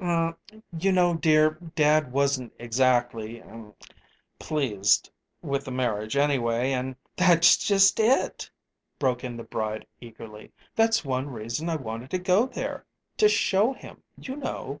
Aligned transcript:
"Er 0.00 0.36
you 0.78 0.92
know, 0.92 1.14
dear, 1.14 1.58
dad 1.74 2.12
wasn't 2.12 2.52
exactly 2.56 3.40
er 3.40 3.72
pleased 4.38 5.10
with 5.42 5.64
the 5.64 5.72
marriage, 5.72 6.16
anyway, 6.16 6.70
and" 6.70 6.94
"That's 7.16 7.56
just 7.56 7.98
it," 7.98 8.48
broke 9.00 9.24
in 9.24 9.36
the 9.36 9.42
bride 9.42 9.88
eagerly. 10.00 10.52
"That's 10.76 11.04
one 11.04 11.28
reason 11.30 11.68
I 11.68 11.74
wanted 11.74 12.10
to 12.12 12.18
go 12.20 12.46
there 12.46 12.86
to 13.16 13.28
show 13.28 13.72
him, 13.72 14.00
you 14.16 14.36
know. 14.36 14.80